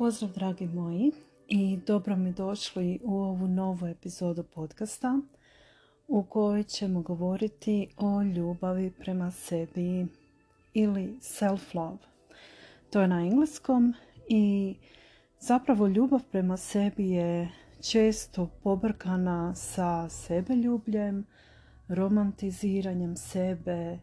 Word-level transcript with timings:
Pozdrav 0.00 0.32
dragi 0.32 0.66
moji 0.66 1.12
i 1.48 1.78
dobro 1.86 2.16
mi 2.16 2.32
došli 2.32 3.00
u 3.04 3.14
ovu 3.14 3.48
novu 3.48 3.86
epizodu 3.86 4.44
podcasta 4.54 5.20
u 6.08 6.22
kojoj 6.22 6.62
ćemo 6.62 7.02
govoriti 7.02 7.88
o 7.96 8.22
ljubavi 8.22 8.90
prema 8.90 9.30
sebi 9.30 10.06
ili 10.74 11.16
self-love. 11.20 11.96
To 12.90 13.00
je 13.00 13.08
na 13.08 13.20
engleskom 13.20 13.94
i 14.28 14.74
zapravo 15.40 15.86
ljubav 15.86 16.20
prema 16.30 16.56
sebi 16.56 17.10
je 17.10 17.50
često 17.90 18.50
pobrkana 18.62 19.54
sa 19.54 20.08
sebeljubljem, 20.08 21.26
romantiziranjem 21.88 23.16
sebe, 23.16 23.98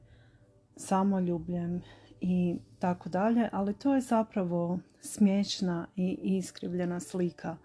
samoljubljem 0.76 1.82
i 2.22 2.60
tako 2.80 3.10
dalje, 3.10 3.50
ali 3.52 3.74
to 3.74 3.96
je 3.96 4.02
zapravo 4.02 4.80
smiješna 5.00 5.88
i 5.96 6.20
iskrivljena 6.22 7.00
slika 7.00 7.58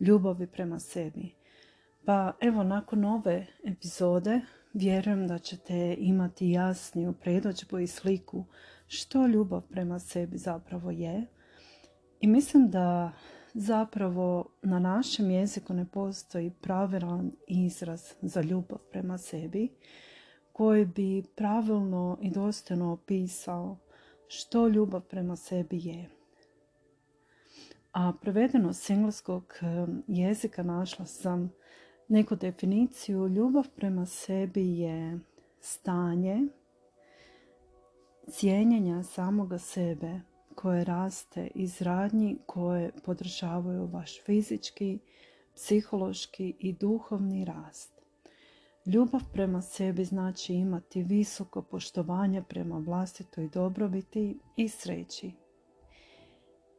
ljubavi 0.00 0.46
prema 0.46 0.78
sebi. 0.78 1.34
Pa 2.04 2.32
evo, 2.40 2.62
nakon 2.62 3.04
ove 3.04 3.46
epizode 3.64 4.40
vjerujem 4.74 5.26
da 5.26 5.38
ćete 5.38 5.96
imati 5.98 6.50
jasniju 6.50 7.12
predođbu 7.12 7.78
i 7.78 7.86
sliku 7.86 8.44
što 8.86 9.26
ljubav 9.26 9.60
prema 9.60 9.98
sebi 9.98 10.38
zapravo 10.38 10.90
je. 10.90 11.26
I 12.20 12.26
mislim 12.26 12.70
da 12.70 13.12
zapravo 13.54 14.50
na 14.62 14.78
našem 14.78 15.30
jeziku 15.30 15.74
ne 15.74 15.84
postoji 15.84 16.50
pravilan 16.60 17.32
izraz 17.46 18.12
za 18.22 18.40
ljubav 18.40 18.78
prema 18.90 19.18
sebi 19.18 19.68
koji 20.52 20.84
bi 20.84 21.22
pravilno 21.36 22.18
i 22.22 22.30
dostojno 22.30 22.92
opisao 22.92 23.76
što 24.28 24.68
ljubav 24.68 25.00
prema 25.00 25.36
sebi 25.36 25.78
je. 25.86 26.08
A 27.92 28.12
prevedeno 28.22 28.72
s 28.72 28.90
engleskog 28.90 29.54
jezika 30.06 30.62
našla 30.62 31.06
sam 31.06 31.52
neku 32.08 32.36
definiciju. 32.36 33.28
Ljubav 33.28 33.68
prema 33.76 34.06
sebi 34.06 34.78
je 34.78 35.18
stanje 35.60 36.48
cijenjenja 38.30 39.02
samoga 39.02 39.58
sebe 39.58 40.20
koje 40.54 40.84
raste 40.84 41.48
iz 41.54 41.82
radnji 41.82 42.38
koje 42.46 42.92
podržavaju 43.04 43.86
vaš 43.86 44.22
fizički, 44.24 44.98
psihološki 45.54 46.54
i 46.58 46.72
duhovni 46.72 47.44
rast. 47.44 47.97
Ljubav 48.88 49.20
prema 49.32 49.62
sebi 49.62 50.04
znači 50.04 50.54
imati 50.54 51.02
visoko 51.02 51.62
poštovanje 51.62 52.42
prema 52.42 52.78
vlastitoj 52.78 53.48
dobrobiti 53.48 54.38
i 54.56 54.68
sreći. 54.68 55.32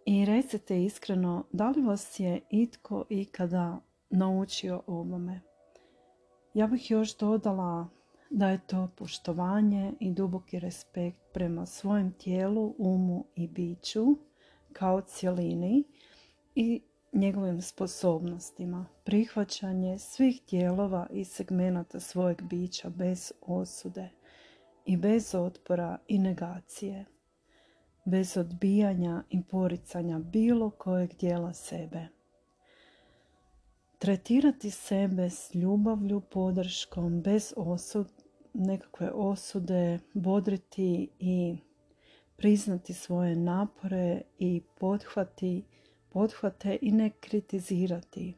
I 0.06 0.26
recite 0.26 0.84
iskreno, 0.84 1.44
da 1.52 1.70
li 1.70 1.82
vas 1.82 2.20
je 2.20 2.42
itko 2.50 3.06
ikada 3.10 3.80
naučio 4.10 4.82
ovome? 4.88 5.42
Ja 6.54 6.68
bih 6.68 6.92
još 6.92 7.18
dodala 7.18 7.88
da 8.30 8.50
je 8.50 8.68
to 8.68 8.90
poštovanje 8.96 9.94
i 10.00 10.12
duboki 10.12 10.60
respekt 10.60 11.20
prema 11.34 11.66
svojem 11.66 12.12
tijelu, 12.12 12.76
umu 12.78 13.26
i 13.36 13.48
biću 13.48 14.06
kao 14.74 15.02
cjelini 15.02 15.84
i 16.56 16.82
njegovim 17.14 17.62
sposobnostima, 17.62 18.86
prihvaćanje 19.04 20.00
svih 20.00 20.42
dijelova 20.50 21.08
i 21.12 21.26
segmenata 21.26 22.00
svojeg 22.00 22.42
bića 22.42 22.90
bez 22.90 23.32
osude 23.42 24.10
i 24.86 24.98
bez 24.98 25.36
otpora 25.36 25.98
i 26.08 26.20
negacije, 26.20 27.06
bez 28.06 28.38
odbijanja 28.38 29.24
i 29.30 29.44
poricanja 29.44 30.20
bilo 30.20 30.70
kojeg 30.70 31.14
dijela 31.20 31.54
sebe. 31.54 32.08
Tretirati 33.98 34.72
sebe 34.72 35.30
s 35.30 35.56
ljubavlju, 35.56 36.22
podrškom, 36.22 37.22
bez 37.22 37.54
osud, 37.58 38.08
nekakve 38.54 39.12
osude, 39.12 40.00
bodriti 40.14 41.10
i 41.20 41.58
priznati 42.38 42.94
svoje 42.94 43.36
napore 43.36 44.22
i 44.38 44.62
pothvati 44.80 45.64
pothvate 46.10 46.78
i 46.82 46.92
ne 46.92 47.10
kritizirati 47.10 48.34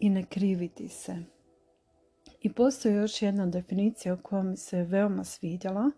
i 0.00 0.10
ne 0.10 0.24
kriviti 0.24 0.88
se. 0.88 1.16
I 2.42 2.52
postoji 2.52 2.94
još 2.94 3.22
jedna 3.22 3.46
definicija 3.46 4.16
koja 4.16 4.42
mi 4.42 4.56
se 4.56 4.82
veoma 4.82 5.24
svidjela, 5.24 5.90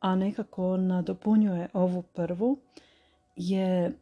a 0.00 0.16
nekako 0.16 0.76
nadopunjuje 0.76 1.68
ovu 1.72 2.02
prvu, 2.02 2.58
je 3.36 3.84
e, 3.84 3.92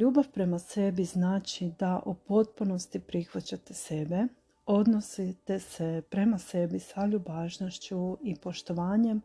ljubav 0.00 0.24
prema 0.32 0.58
sebi 0.58 1.04
znači 1.04 1.72
da 1.78 2.02
u 2.06 2.14
potpunosti 2.14 3.00
prihvaćate 3.00 3.74
sebe, 3.74 4.26
odnosite 4.66 5.58
se 5.58 6.02
prema 6.10 6.38
sebi 6.38 6.78
sa 6.78 7.06
ljubažnošću 7.06 8.18
i 8.22 8.36
poštovanjem 8.36 9.22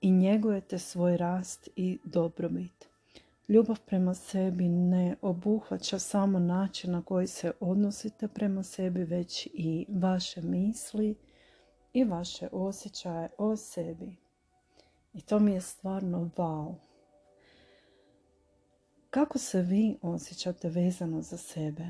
i 0.00 0.10
njegujete 0.10 0.78
svoj 0.78 1.16
rast 1.16 1.68
i 1.76 1.98
dobrobit. 2.04 2.85
Ljubav 3.48 3.80
prema 3.86 4.14
sebi 4.14 4.68
ne 4.68 5.16
obuhvaća 5.22 5.98
samo 5.98 6.38
način 6.38 6.92
na 6.92 7.02
koji 7.02 7.26
se 7.26 7.52
odnosite 7.60 8.28
prema 8.28 8.62
sebi, 8.62 9.04
već 9.04 9.46
i 9.46 9.86
vaše 9.88 10.42
misli 10.42 11.16
i 11.92 12.04
vaše 12.04 12.48
osjećaje 12.52 13.28
o 13.38 13.56
sebi. 13.56 14.16
I 15.14 15.20
to 15.20 15.38
mi 15.38 15.52
je 15.52 15.60
stvarno 15.60 16.30
wow. 16.36 16.74
Kako 19.10 19.38
se 19.38 19.62
vi 19.62 19.98
osjećate 20.02 20.68
vezano 20.68 21.22
za 21.22 21.36
sebe? 21.36 21.86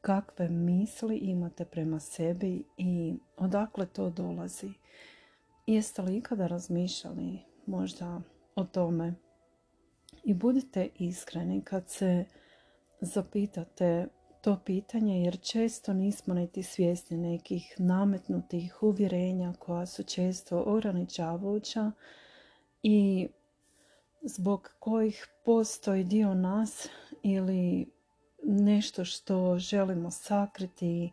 Kakve 0.00 0.48
misli 0.48 1.16
imate 1.16 1.64
prema 1.64 2.00
sebi 2.00 2.64
i 2.76 3.18
odakle 3.36 3.86
to 3.86 4.10
dolazi? 4.10 4.70
Jeste 5.66 6.02
li 6.02 6.16
ikada 6.16 6.46
razmišljali 6.46 7.38
možda 7.66 8.20
o 8.54 8.64
tome 8.64 9.14
i 10.26 10.34
budite 10.34 10.88
iskreni 10.98 11.60
kad 11.60 11.88
se 11.88 12.24
zapitate 13.00 14.06
to 14.40 14.60
pitanje 14.64 15.22
jer 15.22 15.40
često 15.40 15.92
nismo 15.92 16.34
niti 16.34 16.62
svjesni 16.62 17.16
nekih 17.16 17.74
nametnutih 17.78 18.82
uvjerenja 18.82 19.52
koja 19.58 19.86
su 19.86 20.02
često 20.02 20.62
ograničavajuća 20.66 21.92
i 22.82 23.28
zbog 24.22 24.70
kojih 24.78 25.26
postoji 25.44 26.04
dio 26.04 26.34
nas 26.34 26.88
ili 27.22 27.86
nešto 28.42 29.04
što 29.04 29.58
želimo 29.58 30.10
sakriti, 30.10 31.12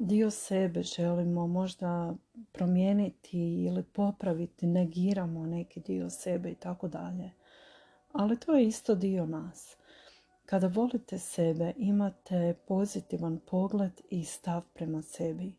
dio 0.00 0.30
sebe 0.30 0.82
želimo 0.82 1.46
možda 1.46 2.14
promijeniti 2.52 3.64
ili 3.64 3.82
popraviti, 3.82 4.66
negiramo 4.66 5.46
neki 5.46 5.80
dio 5.80 6.10
sebe 6.10 6.50
i 6.50 6.54
tako 6.54 6.88
dalje 6.88 7.37
ali 8.12 8.40
to 8.40 8.54
je 8.54 8.66
isto 8.66 8.94
dio 8.94 9.26
nas. 9.26 9.76
Kada 10.46 10.66
volite 10.66 11.18
sebe, 11.18 11.72
imate 11.76 12.54
pozitivan 12.66 13.40
pogled 13.46 14.00
i 14.10 14.24
stav 14.24 14.62
prema 14.74 15.02
sebi. 15.02 15.54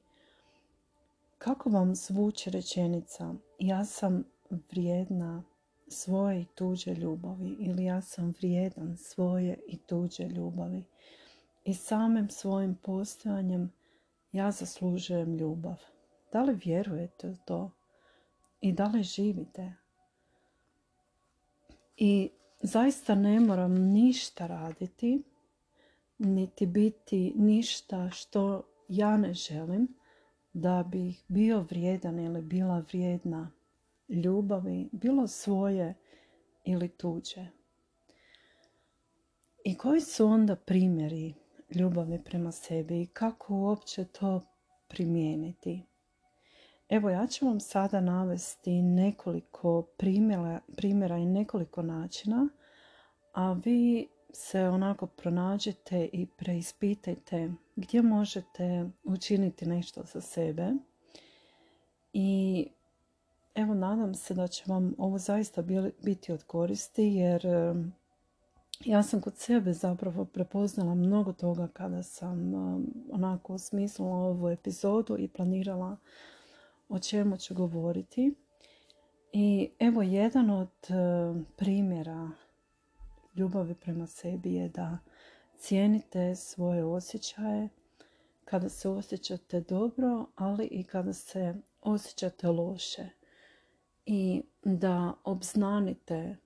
Kako 1.37 1.69
vam 1.69 1.95
zvuči 1.95 2.49
rečenica 2.49 3.33
ja 3.59 3.85
sam 3.85 4.23
vrijedna 4.71 5.43
svoje 5.87 6.41
i 6.41 6.45
tuđe 6.55 6.93
ljubavi 6.93 7.55
ili 7.59 7.85
ja 7.85 8.01
sam 8.01 8.33
vrijedan 8.37 8.97
svoje 8.97 9.59
i 9.67 9.77
tuđe 9.77 10.23
ljubavi 10.23 10.83
i 11.65 11.73
samim 11.73 12.29
svojim 12.29 12.75
postojanjem 12.75 13.71
ja 14.31 14.51
zaslužujem 14.51 15.37
ljubav. 15.37 15.81
Da 16.31 16.41
li 16.41 16.59
vjerujete 16.65 17.29
u 17.29 17.35
to 17.45 17.71
i 18.61 18.71
da 18.71 18.85
li 18.85 19.03
živite? 19.03 19.73
I 21.97 22.29
zaista 22.61 23.15
ne 23.15 23.39
moram 23.39 23.73
ništa 23.73 24.47
raditi, 24.47 25.23
niti 26.17 26.65
biti 26.65 27.33
ništa 27.35 28.09
što 28.09 28.63
ja 28.87 29.17
ne 29.17 29.33
želim 29.33 29.87
da 30.53 30.83
bih 30.91 31.23
bio 31.27 31.61
vrijedan 31.61 32.19
ili 32.19 32.41
bila 32.41 32.79
vrijedna 32.79 33.51
ljubavi, 34.09 34.89
bilo 34.91 35.27
svoje 35.27 35.93
ili 36.65 36.89
tuđe. 36.89 37.47
I 39.65 39.77
koji 39.77 40.01
su 40.01 40.25
onda 40.25 40.55
primjeri 40.55 41.33
ljubavi 41.75 42.23
prema 42.23 42.51
sebi 42.51 43.01
i 43.01 43.07
kako 43.07 43.55
uopće 43.55 44.05
to 44.05 44.41
primijeniti? 44.87 45.88
Evo 46.89 47.09
ja 47.09 47.27
ću 47.27 47.45
vam 47.45 47.59
sada 47.59 48.01
navesti 48.01 48.81
nekoliko 48.81 49.81
primjera, 50.77 51.17
i 51.17 51.25
nekoliko 51.25 51.81
načina, 51.81 52.49
a 53.33 53.53
vi 53.53 54.07
se 54.33 54.63
onako 54.63 55.07
pronađete 55.07 56.09
i 56.13 56.25
preispitajte 56.25 57.51
gdje 57.75 58.01
možete 58.01 58.89
učiniti 59.03 59.65
nešto 59.65 60.03
za 60.03 60.21
sebe. 60.21 60.71
I 62.13 62.67
evo 63.55 63.73
nadam 63.73 64.15
se 64.15 64.33
da 64.33 64.47
će 64.47 64.63
vam 64.67 64.95
ovo 64.97 65.17
zaista 65.17 65.61
biti 66.01 66.31
od 66.31 66.43
koristi 66.43 67.03
jer 67.03 67.45
ja 68.85 69.03
sam 69.03 69.21
kod 69.21 69.35
sebe 69.35 69.73
zapravo 69.73 70.25
prepoznala 70.25 70.95
mnogo 70.95 71.33
toga 71.33 71.67
kada 71.67 72.03
sam 72.03 72.53
um, 72.53 72.93
onako 73.11 73.53
osmislila 73.53 74.11
ovu 74.11 74.49
epizodu 74.49 75.17
i 75.17 75.27
planirala 75.27 75.97
o 76.89 76.99
čemu 76.99 77.37
ću 77.37 77.53
govoriti. 77.55 78.35
I 79.33 79.69
evo 79.79 80.01
jedan 80.01 80.49
od 80.49 80.69
um, 80.89 81.45
primjera 81.55 82.31
ljubavi 83.35 83.75
prema 83.75 84.07
sebi 84.07 84.53
je 84.53 84.69
da 84.69 84.97
cijenite 85.57 86.35
svoje 86.35 86.85
osjećaje 86.85 87.69
kada 88.45 88.69
se 88.69 88.89
osjećate 88.89 89.61
dobro, 89.61 90.25
ali 90.35 90.65
i 90.65 90.83
kada 90.83 91.13
se 91.13 91.55
osjećate 91.81 92.47
loše. 92.47 93.09
I 94.05 94.41
da 94.63 95.13
obznanite 95.23 96.37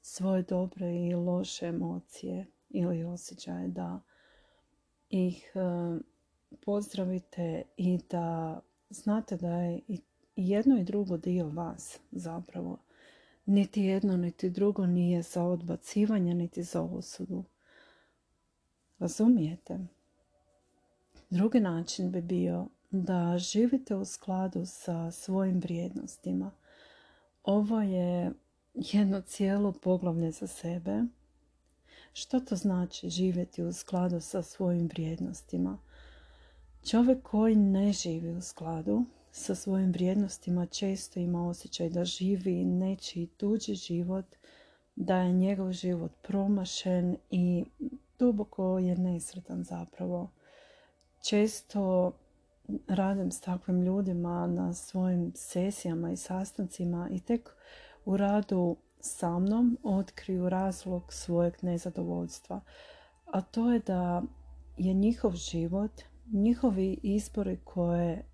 svoje 0.00 0.42
dobre 0.42 0.96
i 0.96 1.14
loše 1.14 1.66
emocije 1.66 2.46
ili 2.70 3.04
osjećaje, 3.04 3.68
da 3.68 4.00
ih 5.10 5.52
um, 5.54 6.04
pozdravite 6.64 7.62
i 7.76 7.98
da 8.10 8.60
znate 8.90 9.36
da 9.36 9.52
je 9.52 9.80
i 9.88 10.00
jedno 10.36 10.78
i 10.78 10.84
drugo 10.84 11.16
dio 11.16 11.48
vas 11.48 11.98
zapravo. 12.12 12.78
Niti 13.46 13.82
jedno, 13.82 14.16
niti 14.16 14.50
drugo 14.50 14.86
nije 14.86 15.22
za 15.22 15.42
odbacivanje, 15.44 16.34
niti 16.34 16.62
za 16.62 16.82
osudu. 16.82 17.44
Razumijete? 18.98 19.78
Drugi 21.30 21.60
način 21.60 22.10
bi 22.10 22.22
bio 22.22 22.66
da 22.90 23.38
živite 23.38 23.94
u 23.96 24.04
skladu 24.04 24.66
sa 24.66 25.10
svojim 25.10 25.60
vrijednostima. 25.60 26.50
Ovo 27.44 27.80
je 27.80 28.32
jedno 28.74 29.20
cijelo 29.20 29.72
poglavlje 29.72 30.30
za 30.30 30.46
sebe. 30.46 31.04
Što 32.12 32.40
to 32.40 32.56
znači 32.56 33.10
živjeti 33.10 33.62
u 33.62 33.72
skladu 33.72 34.20
sa 34.20 34.42
svojim 34.42 34.86
vrijednostima? 34.86 35.78
Čovjek 36.90 37.22
koji 37.22 37.56
ne 37.56 37.92
živi 37.92 38.30
u 38.30 38.40
skladu 38.40 39.04
sa 39.32 39.54
svojim 39.54 39.92
vrijednostima 39.92 40.66
često 40.66 41.20
ima 41.20 41.48
osjećaj 41.48 41.88
da 41.88 42.04
živi 42.04 42.64
nečiji 42.64 43.26
tuđi 43.26 43.74
život, 43.74 44.24
da 44.96 45.16
je 45.16 45.32
njegov 45.32 45.72
život 45.72 46.12
promašen 46.22 47.16
i 47.30 47.64
duboko 48.18 48.78
je 48.78 48.96
nesretan 48.96 49.64
zapravo. 49.64 50.30
Često 51.22 52.12
radim 52.88 53.32
s 53.32 53.40
takvim 53.40 53.82
ljudima 53.82 54.46
na 54.46 54.74
svojim 54.74 55.32
sesijama 55.34 56.10
i 56.10 56.16
sastancima 56.16 57.08
i 57.12 57.20
tek 57.20 57.50
u 58.04 58.16
radu 58.16 58.76
sa 59.00 59.38
mnom 59.38 59.78
otkriju 59.82 60.48
razlog 60.48 61.12
svojeg 61.12 61.54
nezadovoljstva. 61.62 62.60
A 63.24 63.40
to 63.40 63.72
je 63.72 63.78
da 63.78 64.22
je 64.76 64.94
njihov 64.94 65.32
život, 65.32 65.92
njihovi 66.32 67.00
izbori 67.02 67.58
koje 67.64 68.24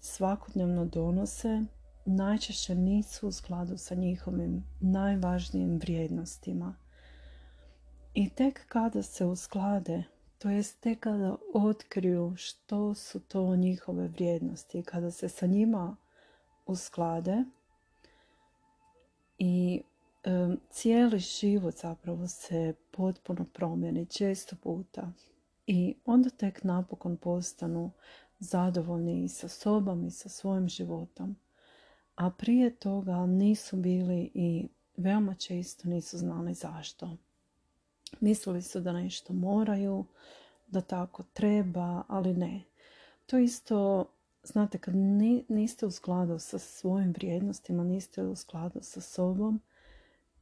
svakodnevno 0.00 0.84
donose 0.84 1.64
najčešće 2.06 2.74
nisu 2.74 3.28
u 3.28 3.32
skladu 3.32 3.76
sa 3.76 3.94
njihovim 3.94 4.64
najvažnijim 4.80 5.78
vrijednostima. 5.78 6.74
I 8.14 8.30
tek 8.30 8.66
kada 8.68 9.02
se 9.02 9.24
usklade, 9.24 10.02
to 10.38 10.50
jest 10.50 10.80
tek 10.80 11.00
kada 11.00 11.36
otkriju 11.54 12.34
što 12.36 12.94
su 12.94 13.20
to 13.20 13.56
njihove 13.56 14.08
vrijednosti, 14.08 14.82
kada 14.82 15.10
se 15.10 15.28
sa 15.28 15.46
njima 15.46 15.96
usklade 16.66 17.44
i 19.38 19.82
cijeli 20.70 21.18
život 21.18 21.74
zapravo 21.74 22.28
se 22.28 22.74
potpuno 22.90 23.44
promijeni 23.52 24.06
često 24.06 24.56
puta 24.62 25.12
i 25.70 25.94
onda 26.04 26.30
tek 26.30 26.64
napokon 26.64 27.16
postanu 27.16 27.90
zadovoljni 28.38 29.24
i 29.24 29.28
sa 29.28 29.48
sobom 29.48 30.04
i 30.04 30.10
sa 30.10 30.28
svojim 30.28 30.68
životom. 30.68 31.36
A 32.14 32.30
prije 32.30 32.76
toga 32.76 33.26
nisu 33.26 33.76
bili 33.76 34.30
i 34.34 34.68
veoma 34.96 35.34
često 35.34 35.88
nisu 35.88 36.18
znali 36.18 36.54
zašto. 36.54 37.16
Mislili 38.20 38.62
su 38.62 38.80
da 38.80 38.92
nešto 38.92 39.32
moraju, 39.32 40.04
da 40.66 40.80
tako 40.80 41.22
treba, 41.32 42.02
ali 42.08 42.34
ne. 42.34 42.62
To 43.26 43.38
isto, 43.38 44.10
znate, 44.42 44.78
kad 44.78 44.94
niste 45.48 45.86
u 45.86 45.90
skladu 45.90 46.38
sa 46.38 46.58
svojim 46.58 47.12
vrijednostima, 47.12 47.84
niste 47.84 48.22
u 48.22 48.36
skladu 48.36 48.78
sa 48.82 49.00
sobom 49.00 49.60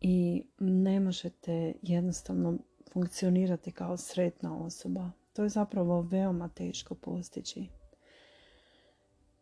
i 0.01 0.47
ne 0.59 1.01
možete 1.01 1.73
jednostavno 1.83 2.59
funkcionirati 2.93 3.73
kao 3.73 3.97
sretna 3.97 4.59
osoba. 4.59 5.11
To 5.33 5.43
je 5.43 5.49
zapravo 5.49 6.01
veoma 6.01 6.49
teško 6.49 6.95
postići. 6.95 7.69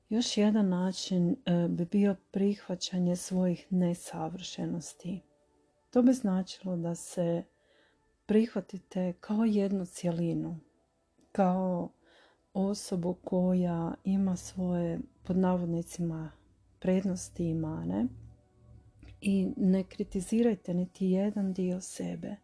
Još 0.08 0.36
jedan 0.36 0.68
način 0.68 1.36
e, 1.46 1.68
bi 1.68 1.84
bio 1.84 2.16
prihvaćanje 2.30 3.16
svojih 3.16 3.66
nesavršenosti. 3.70 5.20
To 5.90 6.02
bi 6.02 6.12
značilo 6.12 6.76
da 6.76 6.94
se 6.94 7.44
prihvatite 8.26 9.12
kao 9.20 9.44
jednu 9.44 9.86
cjelinu, 9.86 10.60
kao 11.32 11.90
osobu 12.54 13.14
koja 13.24 13.94
ima 14.04 14.36
svoje 14.36 14.98
pod 15.22 15.36
navodnicima 15.36 16.32
prednosti 16.78 17.44
i 17.44 17.54
mane 17.54 18.06
i 19.20 19.48
ne 19.56 19.84
kritizirajte 19.84 20.74
niti 20.74 21.06
jedan 21.06 21.52
dio 21.52 21.80
sebe 21.80 22.36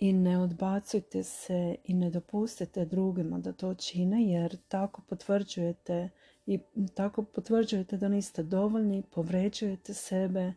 i 0.00 0.12
ne 0.12 0.38
odbacujte 0.38 1.22
se 1.22 1.76
i 1.84 1.94
ne 1.94 2.10
dopustite 2.10 2.84
drugima 2.84 3.38
da 3.38 3.52
to 3.52 3.74
čine 3.74 4.24
jer 4.24 4.56
tako 4.68 5.02
potvrđujete 5.08 6.08
i 6.46 6.58
tako 6.94 7.22
potvrđujete 7.22 7.96
da 7.96 8.08
niste 8.08 8.42
dovoljni, 8.42 9.02
povređujete 9.02 9.94
sebe 9.94 10.52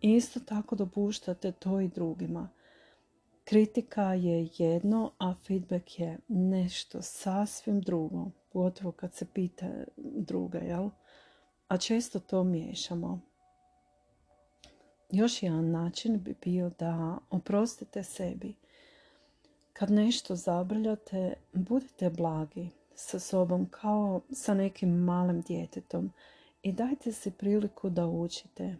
i 0.00 0.14
isto 0.14 0.40
tako 0.40 0.76
dopuštate 0.76 1.52
to 1.52 1.80
i 1.80 1.88
drugima. 1.88 2.48
Kritika 3.44 4.14
je 4.14 4.48
jedno, 4.58 5.12
a 5.18 5.34
feedback 5.46 5.98
je 5.98 6.18
nešto 6.28 7.02
sasvim 7.02 7.80
drugo, 7.80 8.30
pogotovo 8.52 8.92
kad 8.92 9.14
se 9.14 9.26
pita 9.34 9.66
druga, 9.96 10.58
jel? 10.58 10.90
A 11.68 11.76
često 11.76 12.20
to 12.20 12.44
miješamo. 12.44 13.20
Još 15.10 15.42
jedan 15.42 15.70
način 15.70 16.22
bi 16.22 16.34
bio 16.44 16.70
da 16.78 17.18
oprostite 17.30 18.02
sebi. 18.02 18.54
Kad 19.82 19.90
nešto 19.90 20.36
zabrljate, 20.36 21.34
budite 21.52 22.10
blagi 22.10 22.68
sa 22.94 23.18
sobom 23.18 23.68
kao 23.70 24.20
sa 24.32 24.54
nekim 24.54 24.88
malim 24.88 25.40
djetetom 25.40 26.12
i 26.62 26.72
dajte 26.72 27.12
si 27.12 27.30
priliku 27.30 27.90
da 27.90 28.06
učite. 28.06 28.76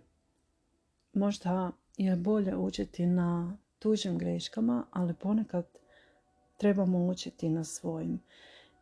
Možda 1.13 1.73
je 1.97 2.17
bolje 2.17 2.57
učiti 2.57 3.07
na 3.07 3.57
tuđim 3.79 4.19
greškama, 4.19 4.87
ali 4.91 5.15
ponekad 5.15 5.67
trebamo 6.59 7.07
učiti 7.07 7.49
na 7.49 7.65
svojim. 7.65 8.21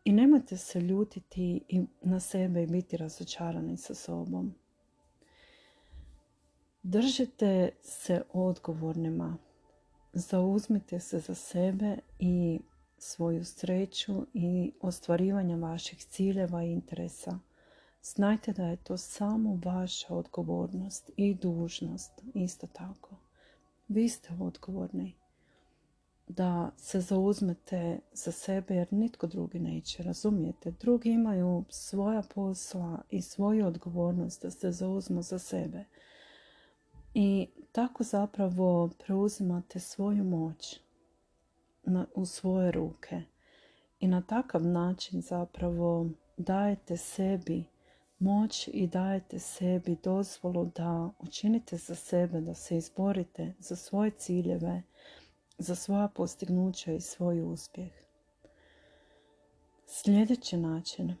I 0.05 0.11
nemojte 0.11 0.57
se 0.57 0.81
ljutiti 0.81 1.61
na 2.01 2.19
sebe 2.19 2.63
i 2.63 2.67
biti 2.67 2.97
razočarani 2.97 3.77
sa 3.77 3.95
sobom. 3.95 4.55
Držite 6.83 7.69
se 7.81 8.21
odgovornima. 8.33 9.37
Zauzmite 10.13 10.99
se 10.99 11.19
za 11.19 11.35
sebe 11.35 11.97
i 12.19 12.59
svoju 12.97 13.45
sreću 13.45 14.25
i 14.33 14.73
ostvarivanje 14.81 15.55
vaših 15.55 16.05
ciljeva 16.05 16.63
i 16.63 16.71
interesa. 16.71 17.39
Znajte 18.03 18.53
da 18.53 18.65
je 18.65 18.75
to 18.75 18.97
samo 18.97 19.59
vaša 19.65 20.13
odgovornost 20.13 21.11
i 21.17 21.33
dužnost 21.33 22.11
isto 22.33 22.67
tako. 22.67 23.15
Vi 23.87 24.09
ste 24.09 24.29
odgovorni 24.39 25.15
da 26.27 26.71
se 26.77 27.01
zauzmete 27.01 27.99
za 28.13 28.31
sebe 28.31 28.75
jer 28.75 28.87
nitko 28.91 29.27
drugi 29.27 29.59
neće, 29.59 30.03
razumijete? 30.03 30.71
Drugi 30.71 31.09
imaju 31.09 31.63
svoja 31.69 32.23
posla 32.35 33.01
i 33.09 33.21
svoju 33.21 33.67
odgovornost 33.67 34.41
da 34.41 34.51
se 34.51 34.71
zauzmu 34.71 35.21
za 35.21 35.39
sebe. 35.39 35.85
I 37.13 37.47
tako 37.71 38.03
zapravo 38.03 38.89
preuzimate 38.99 39.79
svoju 39.79 40.23
moć 40.23 40.79
na, 41.83 42.05
u 42.15 42.25
svoje 42.25 42.71
ruke. 42.71 43.21
I 43.99 44.07
na 44.07 44.21
takav 44.21 44.65
način 44.65 45.21
zapravo 45.21 46.09
dajete 46.37 46.97
sebi 46.97 47.63
moć 48.19 48.69
i 48.73 48.87
dajete 48.87 49.39
sebi 49.39 49.97
dozvolu 50.03 50.71
da 50.75 51.09
učinite 51.19 51.77
za 51.77 51.95
sebe, 51.95 52.41
da 52.41 52.53
se 52.53 52.77
izborite 52.77 53.53
za 53.59 53.75
svoje 53.75 54.11
ciljeve, 54.11 54.81
za 55.57 55.75
svoja 55.75 56.07
postignuća 56.07 56.93
i 56.93 57.01
svoj 57.01 57.41
uspjeh. 57.41 57.91
Sljedeći 59.85 60.57
način. 60.57 61.15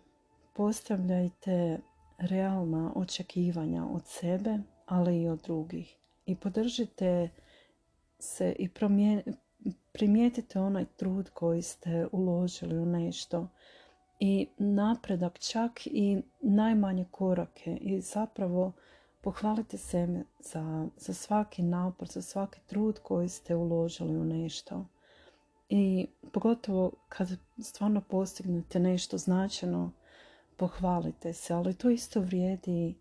Postavljajte 0.53 1.79
realna 2.17 2.91
očekivanja 2.95 3.85
od 3.85 4.05
sebe, 4.05 4.59
ali 4.85 5.21
i 5.21 5.27
od 5.27 5.41
drugih. 5.41 6.00
I 6.31 6.35
podržite 6.35 7.29
se 8.19 8.55
i 8.59 8.69
primijetite 9.91 10.59
onaj 10.59 10.85
trud 10.85 11.29
koji 11.29 11.61
ste 11.61 12.07
uložili 12.11 12.79
u 12.79 12.85
nešto 12.85 13.47
i 14.19 14.47
napredak 14.57 15.39
čak 15.39 15.71
i 15.85 16.21
najmanje 16.41 17.05
korake 17.11 17.77
i 17.81 18.01
zapravo 18.01 18.71
pohvalite 19.21 19.77
sebe 19.77 20.23
za, 20.39 20.87
za 20.97 21.13
svaki 21.13 21.63
napor, 21.63 22.07
za 22.07 22.21
svaki 22.21 22.59
trud 22.67 22.99
koji 22.99 23.29
ste 23.29 23.55
uložili 23.55 24.17
u 24.17 24.23
nešto. 24.23 24.85
I 25.69 26.07
pogotovo 26.31 26.91
kad 27.09 27.29
stvarno 27.59 28.01
postignete 28.01 28.79
nešto 28.79 29.17
značajno, 29.17 29.91
pohvalite 30.57 31.33
se, 31.33 31.53
ali 31.53 31.73
to 31.73 31.89
isto 31.89 32.19
vrijedi 32.19 32.95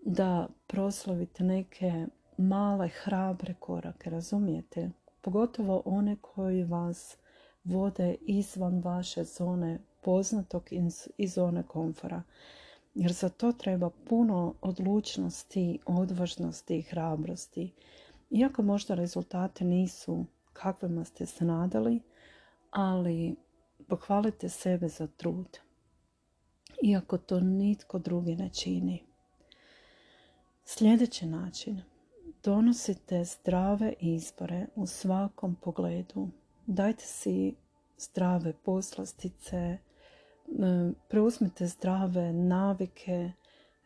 da 0.00 0.48
proslavite 0.66 1.44
neke 1.44 2.06
male, 2.38 2.88
hrabre 2.88 3.54
korake, 3.54 4.10
razumijete? 4.10 4.90
Pogotovo 5.20 5.82
one 5.84 6.16
koji 6.20 6.64
vas 6.64 7.16
vode 7.64 8.16
izvan 8.20 8.80
vaše 8.80 9.24
zone 9.24 9.78
poznatog 10.02 10.68
i 11.18 11.26
zone 11.26 11.62
komfora. 11.62 12.22
Jer 12.94 13.12
za 13.12 13.28
to 13.28 13.52
treba 13.52 13.90
puno 13.90 14.54
odlučnosti, 14.60 15.78
odvažnosti 15.86 16.78
i 16.78 16.82
hrabrosti. 16.82 17.72
Iako 18.30 18.62
možda 18.62 18.94
rezultate 18.94 19.64
nisu 19.64 20.24
kakvima 20.52 21.04
ste 21.04 21.26
se 21.26 21.44
nadali, 21.44 22.00
ali 22.70 23.36
pohvalite 23.88 24.48
sebe 24.48 24.88
za 24.88 25.06
trud. 25.06 25.58
Iako 26.82 27.18
to 27.18 27.40
nitko 27.40 27.98
drugi 27.98 28.36
ne 28.36 28.48
čini. 28.48 29.02
Sljedeći 30.64 31.26
način. 31.26 31.82
Donosite 32.44 33.24
zdrave 33.24 33.94
izbore 34.00 34.66
u 34.74 34.86
svakom 34.86 35.54
pogledu. 35.54 36.28
Dajte 36.66 37.04
si 37.04 37.54
zdrave 37.98 38.52
poslastice, 38.64 39.78
preuzmite 41.08 41.66
zdrave 41.66 42.32
navike, 42.32 43.32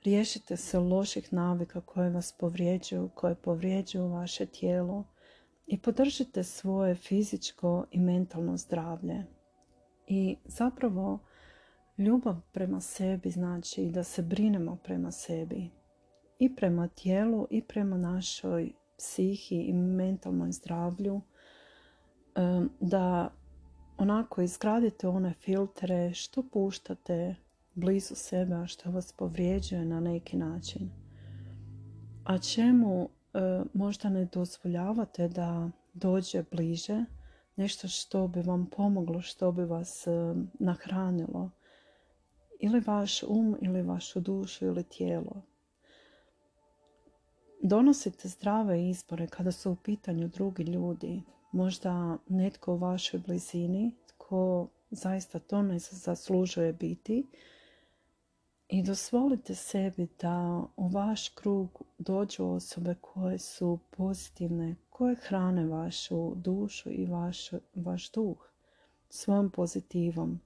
riješite 0.04 0.56
se 0.56 0.78
loših 0.78 1.32
navika 1.32 1.80
koje 1.80 2.10
vas 2.10 2.32
povrijeđuju, 2.32 3.10
koje 3.14 3.34
povrijeđuju 3.34 4.08
vaše 4.08 4.46
tijelo 4.46 5.04
i 5.66 5.78
podržite 5.78 6.44
svoje 6.44 6.94
fizičko 6.94 7.84
i 7.90 8.00
mentalno 8.00 8.56
zdravlje. 8.56 9.24
I 10.06 10.36
zapravo 10.44 11.18
ljubav 11.98 12.36
prema 12.52 12.80
sebi 12.80 13.30
znači 13.30 13.90
da 13.90 14.04
se 14.04 14.22
brinemo 14.22 14.76
prema 14.84 15.10
sebi 15.12 15.70
i 16.42 16.56
prema 16.56 16.88
tijelu 16.88 17.46
i 17.50 17.62
prema 17.62 17.96
našoj 17.96 18.72
psihi 18.98 19.56
i 19.56 19.72
mentalnoj 19.72 20.52
zdravlju 20.52 21.20
da 22.80 23.30
onako 23.98 24.42
izgradite 24.42 25.08
one 25.08 25.32
filtere 25.32 26.14
što 26.14 26.42
puštate 26.42 27.34
blizu 27.74 28.14
sebe, 28.14 28.66
što 28.66 28.90
vas 28.90 29.12
povrijeđuje 29.12 29.84
na 29.84 30.00
neki 30.00 30.36
način. 30.36 30.90
A 32.24 32.38
čemu 32.38 33.08
možda 33.72 34.08
ne 34.08 34.24
dozvoljavate 34.24 35.28
da 35.28 35.70
dođe 35.94 36.44
bliže 36.50 37.04
nešto 37.56 37.88
što 37.88 38.28
bi 38.28 38.42
vam 38.42 38.66
pomoglo, 38.66 39.20
što 39.20 39.52
bi 39.52 39.64
vas 39.64 40.06
nahranilo. 40.58 41.50
Ili 42.60 42.80
vaš 42.80 43.22
um, 43.22 43.56
ili 43.60 43.82
vašu 43.82 44.20
dušu, 44.20 44.66
ili 44.66 44.84
tijelo. 44.84 45.51
Donosite 47.64 48.28
zdrave 48.28 48.88
izbore 48.88 49.26
kada 49.26 49.52
su 49.52 49.70
u 49.70 49.76
pitanju 49.76 50.28
drugi 50.28 50.62
ljudi, 50.62 51.22
možda 51.52 52.18
netko 52.28 52.74
u 52.74 52.76
vašoj 52.76 53.20
blizini 53.20 53.94
tko 54.06 54.68
zaista 54.90 55.38
to 55.38 55.62
ne 55.62 55.78
zaslužuje 55.78 56.72
biti 56.72 57.26
i 58.68 58.82
dozvolite 58.82 59.54
sebi 59.54 60.08
da 60.20 60.64
u 60.76 60.88
vaš 60.88 61.28
krug 61.28 61.82
dođu 61.98 62.44
osobe 62.44 62.94
koje 63.00 63.38
su 63.38 63.78
pozitivne, 63.90 64.76
koje 64.90 65.14
hrane 65.14 65.66
vašu 65.66 66.34
dušu 66.34 66.90
i 66.90 67.06
vaš, 67.06 67.50
vaš 67.74 68.12
duh 68.12 68.50
svojom 69.08 69.50
pozitivom. 69.50 70.40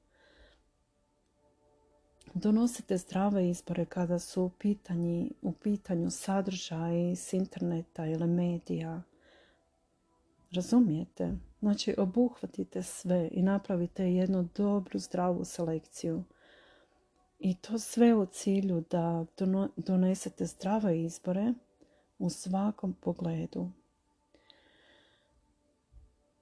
Donosite 2.38 2.96
zdrave 2.96 3.48
izbore 3.48 3.84
kada 3.84 4.18
su 4.18 4.42
u, 4.42 4.50
pitanji, 4.50 5.30
u 5.42 5.52
pitanju 5.52 6.10
sadržaji 6.10 7.16
s 7.16 7.32
interneta 7.32 8.06
ili 8.06 8.26
medija, 8.26 9.02
Razumijete? 10.50 11.32
Znači, 11.60 11.94
obuhvatite 11.98 12.82
sve 12.82 13.28
i 13.32 13.42
napravite 13.42 14.12
jednu 14.12 14.48
dobru, 14.56 14.98
zdravu 14.98 15.44
selekciju. 15.44 16.24
I 17.38 17.54
to 17.54 17.78
sve 17.78 18.14
u 18.14 18.26
cilju 18.26 18.84
da 18.90 19.26
donesete 19.76 20.46
zdrave 20.46 21.02
izbore 21.02 21.52
u 22.18 22.30
svakom 22.30 22.92
pogledu. 22.92 23.70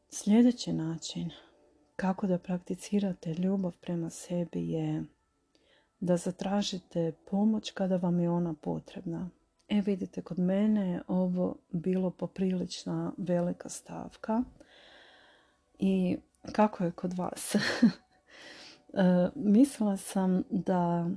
Sljedeći 0.08 0.72
način 0.72 1.30
kako 1.96 2.26
da 2.26 2.38
prakticirate 2.38 3.34
ljubav 3.34 3.72
prema 3.80 4.10
sebi 4.10 4.70
je 4.70 5.04
da 6.04 6.16
zatražite 6.16 7.12
pomoć 7.30 7.70
kada 7.70 7.96
vam 7.96 8.20
je 8.20 8.30
ona 8.30 8.54
potrebna. 8.60 9.30
E 9.68 9.80
vidite, 9.80 10.22
kod 10.22 10.38
mene 10.38 10.90
je 10.90 11.02
ovo 11.08 11.56
bilo 11.70 12.10
poprilična 12.10 13.12
velika 13.16 13.68
stavka. 13.68 14.42
I 15.78 16.16
kako 16.52 16.84
je 16.84 16.90
kod 16.90 17.12
vas? 17.12 17.54
E, 18.96 19.28
mislila 19.34 19.96
sam 19.96 20.42
da 20.50 21.08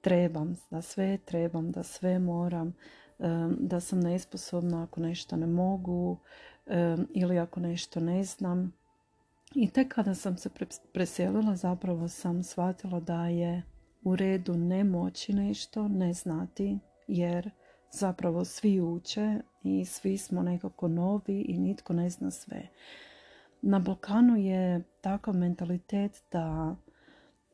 trebam, 0.00 0.56
da 0.70 0.82
sve 0.82 1.18
trebam, 1.24 1.70
da 1.70 1.82
sve 1.82 2.18
moram, 2.18 2.68
e, 2.68 3.28
da 3.58 3.80
sam 3.80 4.00
nesposobna 4.00 4.82
ako 4.82 5.00
nešto 5.00 5.36
ne 5.36 5.46
mogu 5.46 6.18
e, 6.66 6.96
ili 7.14 7.38
ako 7.38 7.60
nešto 7.60 8.00
ne 8.00 8.24
znam. 8.24 8.72
I 9.54 9.70
tek 9.70 9.94
kada 9.94 10.14
sam 10.14 10.36
se 10.36 10.50
preselila 10.92 11.56
zapravo 11.56 12.08
sam 12.08 12.42
shvatila 12.42 13.00
da 13.00 13.26
je 13.26 13.62
u 14.04 14.16
redu 14.16 14.54
ne 14.54 14.84
moći 14.84 15.32
nešto, 15.32 15.88
ne 15.88 16.12
znati, 16.12 16.78
jer 17.08 17.50
zapravo 17.90 18.44
svi 18.44 18.80
uče 18.80 19.40
i 19.62 19.84
svi 19.84 20.18
smo 20.18 20.42
nekako 20.42 20.88
novi 20.88 21.40
i 21.40 21.58
nitko 21.58 21.92
ne 21.92 22.10
zna 22.10 22.30
sve. 22.30 22.68
Na 23.62 23.78
Balkanu 23.78 24.36
je 24.36 24.82
takav 25.00 25.34
mentalitet 25.34 26.22
da 26.32 26.76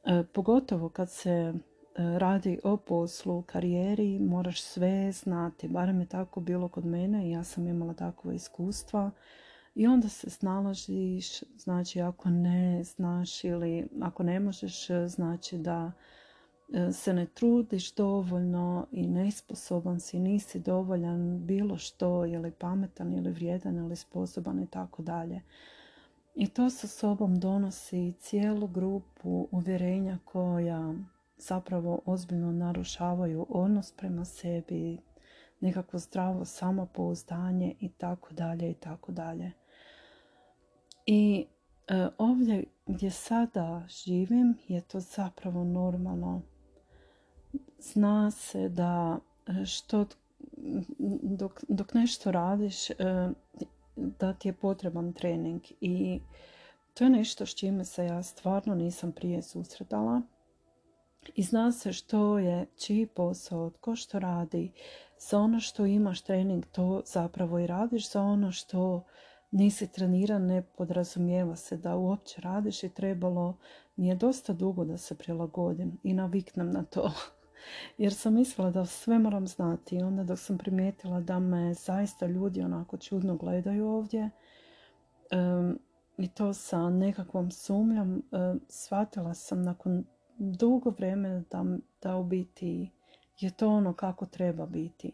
e, 0.04 0.24
pogotovo 0.34 0.88
kad 0.88 1.10
se 1.10 1.30
e, 1.30 1.52
radi 1.94 2.60
o 2.64 2.76
poslu, 2.76 3.42
karijeri, 3.42 4.18
moraš 4.18 4.62
sve 4.62 5.12
znati. 5.12 5.68
Barem 5.68 6.00
je 6.00 6.06
tako 6.06 6.40
bilo 6.40 6.68
kod 6.68 6.86
mene 6.86 7.28
i 7.28 7.30
ja 7.30 7.44
sam 7.44 7.66
imala 7.66 7.94
takva 7.94 8.32
iskustva. 8.32 9.10
I 9.74 9.86
onda 9.86 10.08
se 10.08 10.30
snalažiš, 10.30 11.40
znači 11.40 12.00
ako 12.00 12.30
ne 12.30 12.84
znaš 12.84 13.44
ili 13.44 13.88
ako 14.00 14.22
ne 14.22 14.40
možeš, 14.40 14.86
znači 15.06 15.58
da 15.58 15.92
se 16.92 17.14
ne 17.14 17.26
trudiš 17.26 17.94
dovoljno 17.94 18.86
i 18.92 19.06
nesposoban 19.06 20.00
si, 20.00 20.18
nisi 20.18 20.60
dovoljan 20.60 21.46
bilo 21.46 21.76
što, 21.76 22.26
ili 22.26 22.50
pametan 22.50 23.12
ili 23.12 23.30
vrijedan 23.30 23.76
ili 23.76 23.96
sposoban 23.96 24.62
i 24.62 24.66
tako 24.66 25.02
dalje. 25.02 25.42
I 26.34 26.46
to 26.46 26.70
sa 26.70 26.86
sobom 26.86 27.40
donosi 27.40 28.12
cijelu 28.18 28.66
grupu 28.66 29.48
uvjerenja 29.50 30.18
koja 30.24 30.94
zapravo 31.38 32.00
ozbiljno 32.06 32.52
narušavaju 32.52 33.46
odnos 33.48 33.92
prema 33.92 34.24
sebi, 34.24 34.98
nekakvo 35.60 35.98
zdravo 35.98 36.44
samopouzdanje 36.44 37.74
i 37.80 37.88
tako 37.88 38.34
dalje 38.34 38.70
i 38.70 38.74
tako 38.74 39.12
dalje. 39.12 39.52
I 41.06 41.46
e, 41.88 42.08
ovdje 42.18 42.64
gdje 42.86 43.10
sada 43.10 43.86
živim 43.88 44.58
je 44.68 44.80
to 44.80 45.00
zapravo 45.00 45.64
normalno 45.64 46.42
zna 47.78 48.30
se 48.30 48.68
da 48.68 49.18
e, 49.46 49.66
što 49.66 50.06
dok, 51.22 51.64
dok 51.68 51.94
nešto 51.94 52.32
radiš 52.32 52.90
e, 52.90 52.94
da 53.96 54.32
ti 54.32 54.48
je 54.48 54.52
potreban 54.52 55.12
trening. 55.12 55.62
I 55.80 56.20
to 56.94 57.04
je 57.04 57.10
nešto 57.10 57.46
s 57.46 57.54
čime 57.54 57.84
se 57.84 58.04
ja 58.04 58.22
stvarno 58.22 58.74
nisam 58.74 59.12
prije 59.12 59.42
susretala. 59.42 60.22
I 61.34 61.42
zna 61.42 61.72
se 61.72 61.92
što 61.92 62.38
je 62.38 62.66
čiji 62.76 63.06
posao, 63.06 63.70
tko 63.70 63.96
što 63.96 64.18
radi. 64.18 64.72
Za 65.18 65.38
ono 65.38 65.60
što 65.60 65.86
imaš 65.86 66.20
trening 66.20 66.66
to 66.72 67.02
zapravo 67.06 67.58
i 67.58 67.66
radiš. 67.66 68.12
Za 68.12 68.22
ono 68.22 68.52
što 68.52 69.04
nisi 69.50 69.92
treniran 69.92 70.46
ne 70.46 70.62
podrazumijeva 70.62 71.56
se 71.56 71.76
da 71.76 71.96
uopće 71.96 72.40
radiš. 72.40 72.82
I 72.82 72.88
trebalo 72.88 73.56
mi 73.96 74.08
je 74.08 74.14
dosta 74.14 74.52
dugo 74.52 74.84
da 74.84 74.98
se 74.98 75.14
prilagodim 75.14 75.98
i 76.02 76.14
naviknem 76.14 76.70
na 76.70 76.82
to 76.82 77.12
jer 77.98 78.14
sam 78.14 78.34
mislila 78.34 78.70
da 78.70 78.86
sve 78.86 79.18
moram 79.18 79.46
znati 79.46 79.96
i 79.96 80.02
onda 80.02 80.24
dok 80.24 80.38
sam 80.38 80.58
primijetila 80.58 81.20
da 81.20 81.38
me 81.38 81.74
zaista 81.74 82.26
ljudi 82.26 82.62
onako 82.62 82.96
čudno 82.96 83.36
gledaju 83.36 83.88
ovdje 83.88 84.30
i 86.18 86.28
to 86.28 86.54
sa 86.54 86.90
nekakvom 86.90 87.50
sumnjom 87.50 88.22
shvatila 88.68 89.34
sam 89.34 89.62
nakon 89.62 90.04
dugo 90.38 90.90
vremena 90.90 91.42
da, 91.50 91.64
da 92.02 92.16
u 92.16 92.24
biti 92.24 92.90
je 93.40 93.50
to 93.50 93.68
ono 93.68 93.92
kako 93.92 94.26
treba 94.26 94.66
biti. 94.66 95.12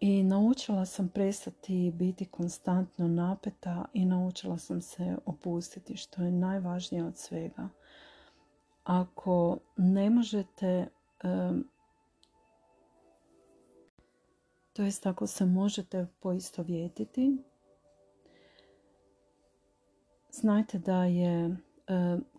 I 0.00 0.22
naučila 0.22 0.84
sam 0.84 1.08
prestati 1.08 1.92
biti 1.94 2.24
konstantno 2.24 3.08
napeta 3.08 3.84
i 3.92 4.04
naučila 4.04 4.58
sam 4.58 4.80
se 4.80 5.16
opustiti, 5.26 5.96
što 5.96 6.22
je 6.22 6.30
najvažnije 6.30 7.04
od 7.04 7.16
svega. 7.16 7.68
Ako 8.84 9.58
ne 9.76 10.10
možete, 10.10 10.86
to 14.72 14.82
jest 14.82 15.06
ako 15.06 15.26
se 15.26 15.46
možete 15.46 16.06
poistovjetiti, 16.20 17.36
znajte 20.30 20.78
da 20.78 21.04
je 21.04 21.56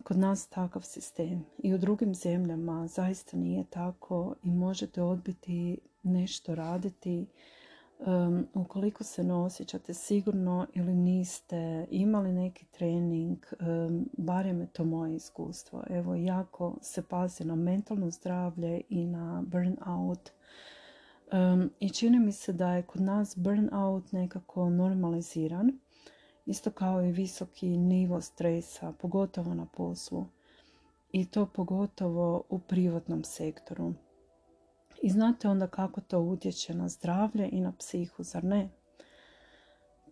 kod 0.04 0.18
nas 0.18 0.46
takav 0.46 0.82
sistem 0.82 1.44
i 1.58 1.74
u 1.74 1.78
drugim 1.78 2.14
zemljama 2.14 2.86
zaista 2.86 3.36
nije 3.36 3.64
tako 3.70 4.34
i 4.42 4.50
možete 4.50 5.02
odbiti 5.02 5.78
nešto 6.02 6.54
raditi 6.54 7.26
um, 7.98 8.46
ukoliko 8.54 9.04
se 9.04 9.24
ne 9.24 9.34
osjećate 9.34 9.94
sigurno 9.94 10.66
ili 10.74 10.94
niste 10.94 11.86
imali 11.90 12.32
neki 12.32 12.64
trening, 12.64 13.38
barem 14.12 14.60
je 14.60 14.66
to 14.66 14.84
moje 14.84 15.16
iskustvo. 15.16 15.84
Evo, 15.90 16.14
jako 16.14 16.76
se 16.82 17.02
pazi 17.02 17.44
na 17.44 17.54
mentalno 17.54 18.10
zdravlje 18.10 18.80
i 18.88 19.06
na 19.06 19.42
burnout. 19.46 20.30
Um, 21.32 21.70
I 21.80 21.90
čini 21.90 22.18
mi 22.18 22.32
se 22.32 22.52
da 22.52 22.72
je 22.72 22.82
kod 22.82 23.00
nas 23.00 23.36
burnout 23.36 24.12
nekako 24.12 24.70
normaliziran 24.70 25.78
isto 26.48 26.70
kao 26.70 27.02
i 27.02 27.12
visoki 27.12 27.76
nivo 27.76 28.20
stresa, 28.20 28.92
pogotovo 28.92 29.54
na 29.54 29.66
poslu. 29.66 30.26
I 31.12 31.26
to 31.26 31.46
pogotovo 31.46 32.44
u 32.48 32.58
privatnom 32.58 33.24
sektoru. 33.24 33.92
I 35.02 35.10
znate 35.10 35.48
onda 35.48 35.66
kako 35.66 36.00
to 36.00 36.20
utječe 36.20 36.74
na 36.74 36.88
zdravlje 36.88 37.48
i 37.52 37.60
na 37.60 37.72
psihu, 37.78 38.22
zar 38.22 38.44
ne? 38.44 38.68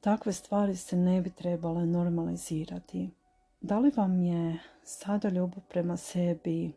Takve 0.01 0.33
stvari 0.33 0.77
se 0.77 0.97
ne 0.97 1.21
bi 1.21 1.31
trebale 1.31 1.87
normalizirati. 1.87 3.11
Da 3.61 3.79
li 3.79 3.93
vam 3.97 4.23
je 4.23 4.59
sada 4.83 5.29
ljubav 5.29 5.63
prema 5.69 5.97
sebi 5.97 6.73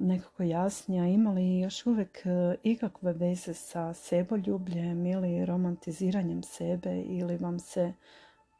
nekako 0.00 0.42
jasnija? 0.42 1.06
Ima 1.06 1.32
li 1.32 1.58
još 1.58 1.86
uvijek 1.86 2.26
e, 2.26 2.56
ikakve 2.62 3.12
veze 3.12 3.54
sa 3.54 3.94
seboljubljem 3.94 5.06
ili 5.06 5.46
romantiziranjem 5.46 6.42
sebe 6.42 7.02
ili 7.02 7.36
vam 7.36 7.58
se 7.58 7.92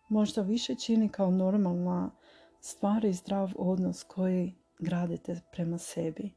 možda 0.09 0.43
više 0.43 0.75
čini 0.75 1.09
kao 1.09 1.31
normalna 1.31 2.11
stvar 2.61 3.05
i 3.05 3.13
zdrav 3.13 3.53
odnos 3.57 4.03
koji 4.03 4.55
gradite 4.79 5.41
prema 5.53 5.79
sebi. 5.79 6.31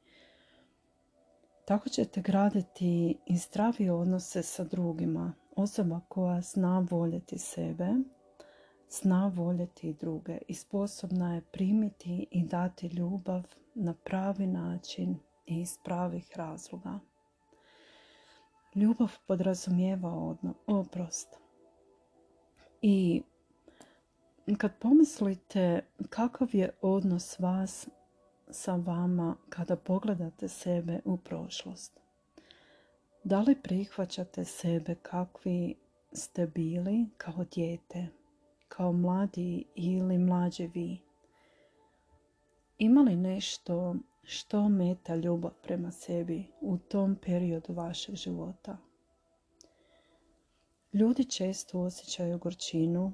Tako 1.66 1.90
ćete 1.90 2.22
graditi 2.22 3.18
i 3.26 3.38
zdravi 3.38 3.90
odnose 3.90 4.44
sa 4.44 4.64
drugima. 4.64 5.34
Osoba 5.56 6.02
koja 6.08 6.42
zna 6.42 6.86
voljeti 6.90 7.38
sebe, 7.38 7.88
zna 8.90 9.32
voljeti 9.36 9.94
druge 9.94 10.38
i 10.48 10.54
sposobna 10.54 11.36
je 11.36 11.42
primiti 11.42 12.28
i 12.32 12.44
dati 12.44 12.88
ljubav 12.88 13.44
na 13.76 13.94
pravi 13.94 14.48
način 14.48 15.16
i 15.46 15.60
iz 15.60 15.78
pravih 15.84 16.34
razloga. 16.36 17.00
Ljubav 18.76 19.12
podrazumijeva 19.28 20.14
odno, 20.14 20.54
oprost. 20.68 21.28
I 22.82 23.22
kad 24.58 24.80
pomislite 24.80 25.82
kakav 26.10 26.48
je 26.54 26.70
odnos 26.82 27.40
vas 27.40 27.88
sa 28.50 28.76
vama 28.76 29.36
kada 29.50 29.76
pogledate 29.76 30.48
sebe 30.48 31.00
u 31.06 31.18
prošlost. 31.18 32.00
Da 33.24 33.42
li 33.42 33.56
prihvaćate 33.62 34.46
sebe 34.46 34.96
kakvi 34.96 35.76
ste 36.14 36.48
bili 36.48 37.06
kao 37.18 37.46
dijete, 37.56 38.08
kao 38.68 38.92
mladi 38.92 39.66
ili 39.76 40.18
mlađi 40.18 40.68
vi? 40.68 40.98
Ima 42.78 43.02
li 43.02 43.16
nešto 43.16 43.96
što 44.24 44.70
meta 44.70 45.16
ljubav 45.16 45.52
prema 45.64 45.92
sebi 45.92 46.46
u 46.62 46.78
tom 46.78 47.16
periodu 47.26 47.74
vašeg 47.74 48.16
života? 48.16 48.78
Ljudi 50.94 51.24
često 51.26 51.80
osjećaju 51.80 52.38
gorčinu 52.38 53.14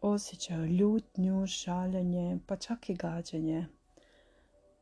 osjećaju 0.00 0.66
ljutnju, 0.66 1.46
žaljenje, 1.46 2.38
pa 2.46 2.56
čak 2.56 2.90
i 2.90 2.94
gađenje. 2.94 3.66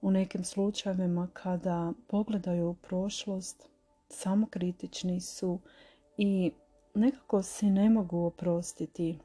U 0.00 0.10
nekim 0.10 0.44
slučajevima 0.44 1.28
kada 1.32 1.92
pogledaju 2.06 2.68
u 2.68 2.74
prošlost, 2.74 3.68
samokritični 4.08 5.20
su 5.20 5.58
i 6.16 6.52
nekako 6.94 7.42
si 7.42 7.66
ne 7.70 7.90
mogu 7.90 8.18
oprostiti. 8.18 9.18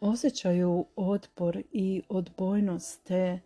Osjećaju 0.00 0.84
otpor 0.96 1.62
i 1.72 2.02
odbojnost 2.08 3.04
te 3.04 3.40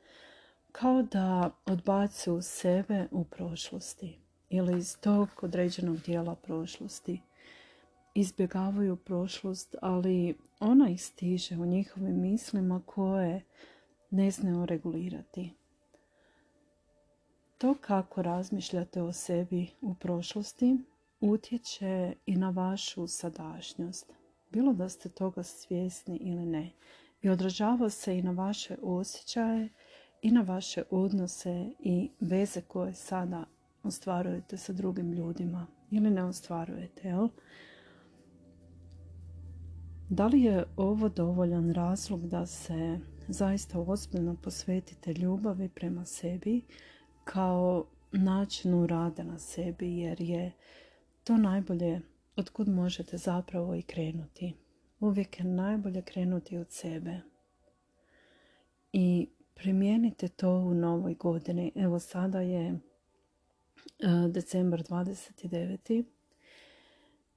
kao 0.72 1.02
da 1.02 1.50
odbacuju 1.66 2.42
sebe 2.42 3.08
u 3.10 3.24
prošlosti 3.24 4.18
ili 4.48 4.78
iz 4.78 4.98
tog 4.98 5.28
određenog 5.42 5.96
dijela 5.96 6.34
prošlosti 6.34 7.20
izbjegavaju 8.14 8.96
prošlost, 8.96 9.74
ali 9.82 10.38
ona 10.60 10.90
ih 10.90 11.02
stiže 11.02 11.56
u 11.56 11.66
njihovim 11.66 12.20
mislima 12.20 12.82
koje 12.86 13.42
ne 14.10 14.30
znaju 14.30 14.66
regulirati. 14.66 15.59
To 17.60 17.74
kako 17.80 18.22
razmišljate 18.22 19.02
o 19.02 19.12
sebi 19.12 19.70
u 19.80 19.94
prošlosti 19.94 20.78
utječe 21.20 22.14
i 22.26 22.36
na 22.36 22.50
vašu 22.50 23.06
sadašnjost, 23.06 24.12
bilo 24.50 24.72
da 24.72 24.88
ste 24.88 25.08
toga 25.08 25.42
svjesni 25.42 26.16
ili 26.16 26.46
ne, 26.46 26.72
i 27.22 27.28
odražava 27.28 27.90
se 27.90 28.18
i 28.18 28.22
na 28.22 28.30
vaše 28.30 28.76
osjećaje 28.82 29.68
i 30.22 30.30
na 30.30 30.40
vaše 30.40 30.82
odnose 30.90 31.70
i 31.78 32.10
veze 32.20 32.60
koje 32.60 32.94
sada 32.94 33.44
ostvarujete 33.82 34.56
sa 34.56 34.72
drugim 34.72 35.12
ljudima. 35.12 35.66
Ili 35.90 36.10
ne 36.10 36.24
ostvarujete, 36.24 37.08
jel? 37.08 37.28
Da 40.08 40.26
li 40.26 40.42
je 40.42 40.64
ovo 40.76 41.08
dovoljan 41.08 41.72
razlog 41.72 42.26
da 42.28 42.46
se 42.46 42.98
zaista 43.28 43.80
ozbiljno 43.80 44.36
posvetite 44.42 45.14
ljubavi 45.14 45.68
prema 45.68 46.04
sebi 46.04 46.62
kao 47.32 47.84
načinu 48.12 48.86
rada 48.86 49.22
na 49.22 49.38
sebi 49.38 49.98
jer 49.98 50.20
je 50.20 50.52
to 51.24 51.36
najbolje 51.36 52.00
od 52.36 52.50
kud 52.50 52.68
možete 52.68 53.16
zapravo 53.16 53.74
i 53.74 53.82
krenuti. 53.82 54.54
Uvijek 55.00 55.38
je 55.38 55.44
najbolje 55.44 56.02
krenuti 56.02 56.56
od 56.56 56.70
sebe. 56.70 57.20
I 58.92 59.28
primijenite 59.54 60.28
to 60.28 60.50
u 60.50 60.74
novoj 60.74 61.14
godini. 61.14 61.72
Evo 61.74 61.98
sada 61.98 62.40
je 62.40 62.68
e, 62.68 62.78
decembar 64.28 64.82
29. 64.82 66.04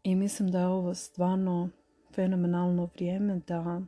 I 0.03 0.15
mislim 0.15 0.51
da 0.51 0.59
je 0.59 0.67
ovo 0.67 0.95
stvarno 0.95 1.69
fenomenalno 2.15 2.89
vrijeme 2.95 3.41
da 3.47 3.81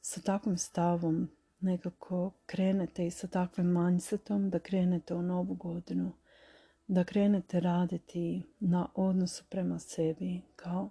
sa 0.00 0.20
takvim 0.20 0.58
stavom 0.58 1.28
nekako 1.62 2.32
krenete 2.46 3.06
i 3.06 3.10
sa 3.10 3.26
takvim 3.26 3.72
mindsetom 3.72 4.50
da 4.50 4.58
krenete 4.58 5.14
u 5.14 5.22
novu 5.22 5.54
godinu, 5.54 6.12
da 6.88 7.04
krenete 7.04 7.60
raditi 7.60 8.42
na 8.60 8.88
odnosu 8.94 9.44
prema 9.48 9.78
sebi 9.78 10.42
kao 10.56 10.90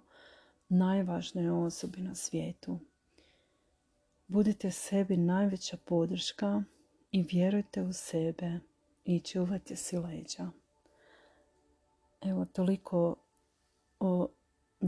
najvažnoj 0.68 1.48
osobi 1.48 2.00
na 2.00 2.14
svijetu. 2.14 2.78
Budite 4.26 4.70
sebi 4.70 5.16
najveća 5.16 5.76
podrška 5.84 6.62
i 7.10 7.22
vjerujte 7.22 7.82
u 7.82 7.92
sebe 7.92 8.58
i 9.04 9.20
čuvajte 9.20 9.76
si 9.76 9.98
leđa. 9.98 10.50
Evo 12.20 12.44
toliko 12.44 13.16
o 14.00 14.28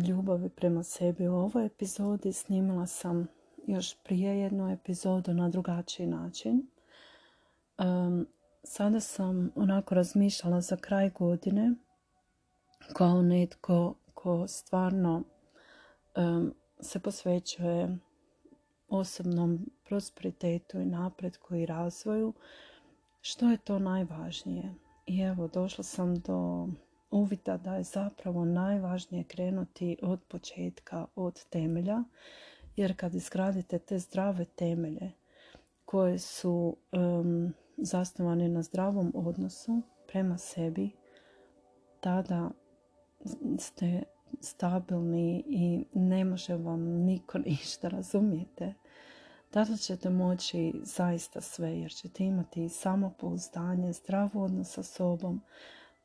ljubavi 0.09 0.49
prema 0.49 0.83
sebi 0.83 1.29
u 1.29 1.35
ovoj 1.35 1.67
epizodi. 1.67 2.33
Snimila 2.33 2.87
sam 2.87 3.27
još 3.67 3.97
prije 4.03 4.39
jednu 4.39 4.73
epizodu 4.73 5.35
na 5.35 5.49
drugačiji 5.49 6.07
način. 6.07 6.67
sada 8.65 9.01
sam 9.01 9.51
onako 9.55 9.95
razmišljala 9.95 10.61
za 10.61 10.77
kraj 10.77 11.11
godine 11.11 11.75
kao 12.93 13.23
netko 13.23 13.95
ko 14.15 14.49
stvarno 14.49 15.23
se 16.81 16.99
posvećuje 16.99 17.99
osobnom 18.89 19.71
prosperitetu 19.85 20.81
i 20.81 20.87
napretku 20.87 21.55
i 21.55 21.67
razvoju. 21.67 22.33
Što 23.21 23.51
je 23.51 23.57
to 23.57 23.79
najvažnije? 23.79 24.75
I 25.07 25.21
evo, 25.21 25.49
došla 25.49 25.85
sam 25.85 26.15
do 26.15 26.69
uvida 27.11 27.57
da 27.57 27.77
je 27.77 27.83
zapravo 27.83 28.45
najvažnije 28.45 29.25
krenuti 29.25 29.97
od 30.03 30.21
početka, 30.29 31.07
od 31.17 31.45
temelja 31.45 32.05
Jer 32.77 32.97
kad 32.97 33.15
izgradite 33.15 33.79
te 33.79 33.99
zdrave 33.99 34.45
temelje 34.45 35.13
koje 35.85 36.19
su 36.19 36.77
um, 36.93 37.55
zasnovane 37.77 38.49
na 38.49 38.63
zdravom 38.63 39.13
odnosu 39.15 39.83
prema 40.07 40.39
sebi, 40.39 40.91
tada 42.01 42.51
ste 43.59 44.03
stabilni 44.41 45.45
i 45.47 45.85
ne 45.93 46.25
može 46.25 46.57
vam 46.57 46.81
niko 46.81 47.39
ništa, 47.47 47.89
razumijete? 47.89 48.75
Tada 49.51 49.77
ćete 49.77 50.11
moći 50.11 50.73
zaista 50.83 51.41
sve 51.41 51.79
jer 51.79 51.93
ćete 51.93 52.25
imati 52.25 52.69
samopouzdanje, 52.69 53.93
zdrav 53.93 54.31
odnos 54.35 54.73
sa 54.73 54.83
sobom, 54.83 55.41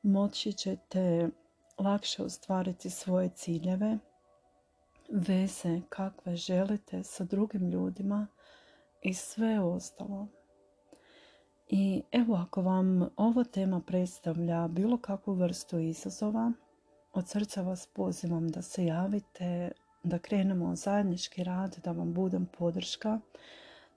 moći 0.02 0.54
ćete 0.54 1.30
lakše 1.78 2.24
ostvariti 2.24 2.90
svoje 2.90 3.30
ciljeve, 3.30 3.98
veze 5.12 5.82
kakve 5.89 6.36
želite 6.36 7.04
sa 7.04 7.24
drugim 7.24 7.69
ljudima 7.69 8.28
i 9.02 9.13
sve 9.13 9.60
ostalo. 9.60 10.28
I 11.67 12.04
evo 12.12 12.36
ako 12.36 12.62
vam 12.62 13.10
ova 13.17 13.43
tema 13.43 13.82
predstavlja 13.82 14.67
bilo 14.67 14.98
kakvu 14.98 15.34
vrstu 15.34 15.80
izazova, 15.80 16.52
od 17.13 17.28
srca 17.28 17.62
vas 17.62 17.88
pozivam 17.88 18.50
da 18.50 18.62
se 18.62 18.86
javite, 18.86 19.72
da 20.04 20.19
krenemo 20.19 20.76
zajednički 20.76 21.43
rad, 21.43 21.78
da 21.84 21.91
vam 21.91 22.13
budem 22.13 22.48
podrška 22.58 23.19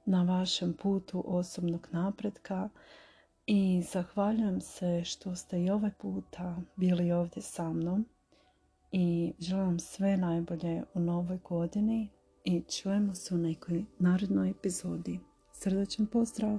na 0.04 0.22
vašem 0.22 0.74
putu 0.82 1.24
osobnog 1.26 1.88
napretka 1.90 2.68
i 3.46 3.82
zahvaljujem 3.82 4.60
se 4.60 5.04
što 5.04 5.36
ste 5.36 5.62
i 5.62 5.70
ovaj 5.70 5.90
puta 5.98 6.56
bili 6.76 7.12
ovdje 7.12 7.42
sa 7.42 7.72
mnom 7.72 8.06
i 8.92 9.32
želim 9.38 9.64
vam 9.64 9.78
sve 9.78 10.16
najbolje 10.16 10.82
u 10.94 11.00
novoj 11.00 11.38
godini 11.44 12.08
i 12.44 12.60
čujemo 12.60 13.14
se 13.14 13.34
u 13.34 13.38
nekoj 13.38 13.84
narednoj 13.98 14.50
epizodi. 14.50 15.20
Srdačan 15.52 16.06
pozdrav! 16.06 16.58